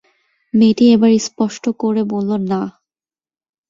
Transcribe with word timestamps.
মেয়েটি 0.53 0.85
এবার 0.95 1.11
স্পষ্ট 1.27 1.63
করে 1.81 2.01
বলল, 2.13 2.31
না। 2.51 2.61